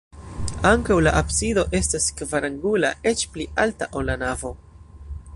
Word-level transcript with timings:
Ankaŭ 0.69 0.95
la 1.07 1.11
absido 1.19 1.65
estas 1.79 2.07
kvarangula, 2.21 2.91
eĉ 3.11 3.21
pli 3.35 3.45
alta, 3.65 3.89
ol 4.01 4.09
la 4.13 4.17
navo. 4.23 4.53